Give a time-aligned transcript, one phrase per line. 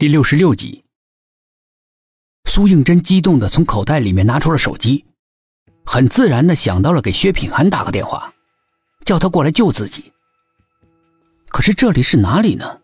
[0.00, 0.82] 第六十六集，
[2.46, 5.04] 苏应真激动的从口袋里面拿出了手机，
[5.84, 8.32] 很自然的想到了给薛品涵打个电话，
[9.04, 10.10] 叫他过来救自己。
[11.50, 12.80] 可是这里是哪里呢？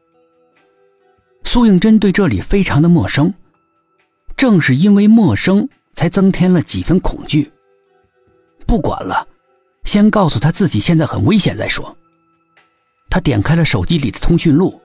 [1.44, 3.32] 苏应真对这里非常的陌生，
[4.36, 7.50] 正是因为陌生，才增添了几分恐惧。
[8.66, 9.26] 不管了，
[9.84, 11.96] 先告诉他自己现在很危险再说。
[13.08, 14.78] 他点开了手机里的通讯录。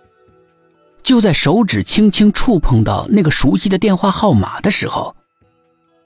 [1.03, 5.15] 就在手指轻轻触碰到那个熟悉的电话号码的时候，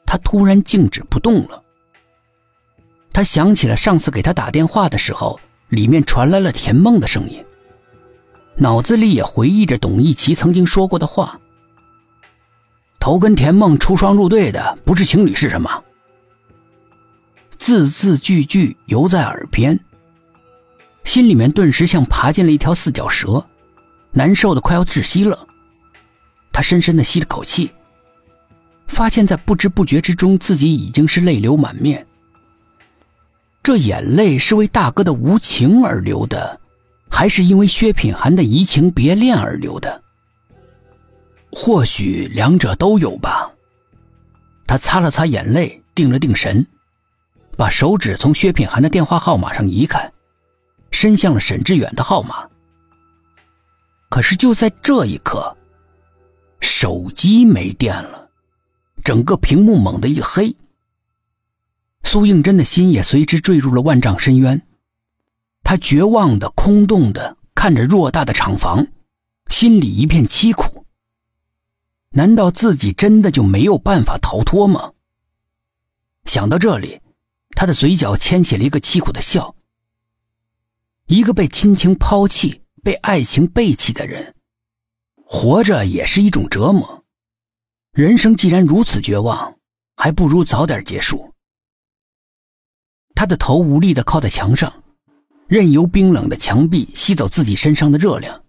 [0.06, 1.62] 他突然静止不动了。
[3.12, 5.40] 他想起了上次给他打电话的时候，
[5.70, 7.44] 里面传来了田梦的声音，
[8.56, 11.40] 脑子里也回忆着董一奇曾经说过的话
[13.00, 15.84] ：“头跟田梦出双入对的，不是情侣是什么？”
[17.58, 19.80] 字字句句犹在耳边，
[21.04, 23.46] 心里面顿时像爬进了一条四脚蛇。
[24.18, 25.46] 难受的快要窒息了，
[26.54, 27.70] 他深深的吸了口气，
[28.88, 32.08] 发现，在不知不觉之中，自己已经是泪流满面。
[33.62, 36.58] 这眼泪是为大哥的无情而流的，
[37.12, 40.02] 还是因为薛品涵的移情别恋而流的？
[41.52, 43.52] 或许两者都有吧。
[44.66, 46.66] 他擦了擦眼泪，定了定神，
[47.58, 50.10] 把手指从薛品涵的电话号码上移开，
[50.92, 52.48] 伸向了沈志远的号码。
[54.16, 55.58] 可是就在这一刻，
[56.62, 58.30] 手机没电了，
[59.04, 60.56] 整个屏幕猛地一黑。
[62.06, 64.66] 苏应真的心也随之坠入了万丈深渊，
[65.64, 68.88] 他绝望的、空洞的看着偌大的厂房，
[69.50, 70.86] 心里一片凄苦。
[72.12, 74.94] 难道自己真的就没有办法逃脱吗？
[76.24, 77.02] 想到这里，
[77.50, 79.54] 他的嘴角牵起了一个凄苦的笑。
[81.08, 82.62] 一个被亲情抛弃。
[82.86, 84.36] 被爱情背弃的人，
[85.16, 87.04] 活着也是一种折磨。
[87.92, 89.58] 人生既然如此绝望，
[89.96, 91.34] 还不如早点结束。
[93.16, 94.72] 他的头无力的靠在墙上，
[95.48, 98.40] 任由冰冷的墙壁吸走自己身上的热量。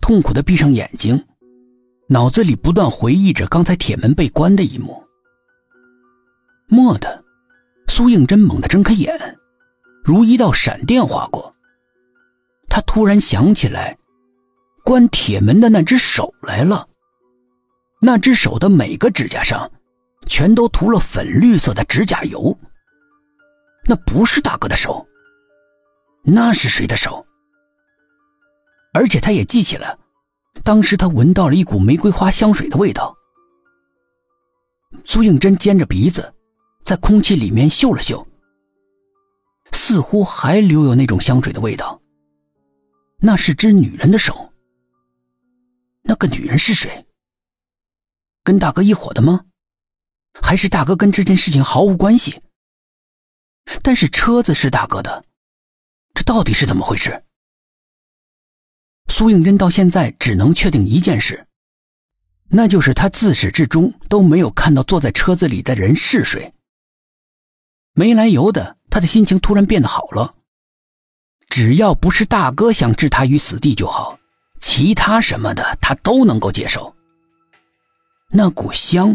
[0.00, 1.24] 痛苦的闭上眼睛，
[2.08, 5.00] 脑子里不断回忆着刚才铁门被关的一幕。
[6.66, 7.24] 蓦地，
[7.86, 9.38] 苏应真猛地睁开眼，
[10.02, 11.54] 如一道闪电划过。
[12.70, 13.98] 他突然想起来，
[14.84, 16.88] 关铁门的那只手来了。
[18.00, 19.70] 那只手的每个指甲上，
[20.26, 22.56] 全都涂了粉绿色的指甲油。
[23.84, 25.06] 那不是大哥的手，
[26.22, 27.26] 那是谁的手？
[28.94, 29.98] 而且他也记起了，
[30.62, 33.14] 当时他闻到了一股玫瑰花香水的味道。
[35.04, 36.32] 苏应真尖着鼻子，
[36.84, 38.26] 在空气里面嗅了嗅，
[39.72, 41.99] 似乎还留有那种香水的味道。
[43.20, 44.52] 那是只女人的手。
[46.02, 47.06] 那个女人是谁？
[48.42, 49.44] 跟大哥一伙的吗？
[50.42, 52.40] 还是大哥跟这件事情毫无关系？
[53.82, 55.24] 但是车子是大哥的，
[56.14, 57.22] 这到底是怎么回事？
[59.08, 61.46] 苏应真到现在只能确定一件事，
[62.48, 66.54] 那就是他自始至终都没有看到坐在车子里的人是谁。
[67.92, 70.36] 没来由的，他的心情突然变得好了。
[71.50, 74.16] 只要不是大哥想置他于死地就好，
[74.60, 76.94] 其他什么的他都能够接受。
[78.30, 79.14] 那股香，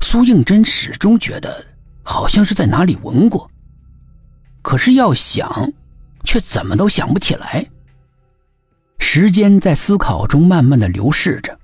[0.00, 1.66] 苏应真始终觉得
[2.02, 3.50] 好像是在哪里闻过，
[4.60, 5.72] 可是要想，
[6.24, 7.66] 却怎么都想不起来。
[8.98, 11.58] 时间在思考中慢慢的流逝着，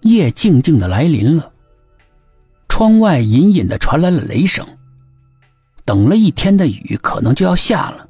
[0.00, 1.52] 夜静静的来临了，
[2.68, 4.66] 窗外隐隐的传来了雷声，
[5.84, 8.08] 等了一天的雨可能就要下了。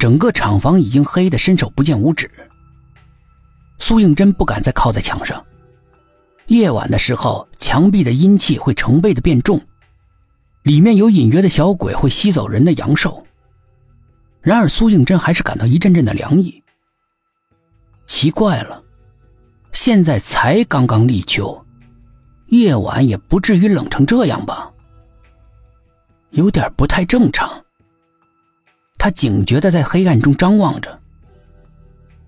[0.00, 2.28] 整个厂房已经黑得伸手不见五指。
[3.78, 5.44] 苏应真不敢再靠在墙上。
[6.46, 9.60] 夜晚的时候，墙壁的阴气会成倍的变重，
[10.62, 13.22] 里面有隐约的小鬼会吸走人的阳寿。
[14.40, 16.64] 然而，苏应真还是感到一阵阵的凉意。
[18.06, 18.82] 奇怪了，
[19.72, 21.62] 现在才刚刚立秋，
[22.46, 24.72] 夜晚也不至于冷成这样吧？
[26.30, 27.62] 有点不太正常。
[29.02, 31.00] 他警觉的在黑暗中张望着，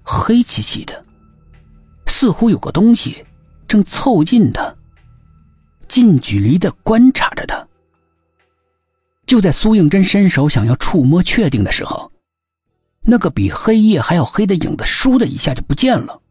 [0.03, 1.05] 黑漆漆的，
[2.07, 3.23] 似乎有个东西
[3.69, 4.75] 正凑近他，
[5.87, 7.69] 近距离的观察着他。
[9.27, 12.11] 就在苏应真伸手想要触摸确定的时候，
[13.03, 16.23] 那个比黑夜还要黑的影子倏的一下就不见了。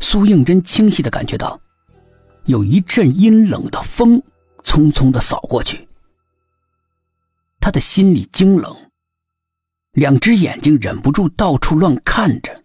[0.00, 1.58] 苏应真清晰的感觉到，
[2.44, 4.22] 有一阵阴冷的风
[4.64, 5.88] 匆匆的扫过去，
[7.58, 8.76] 他的心里惊冷。
[9.92, 12.64] 两只眼睛忍不住到处乱看着。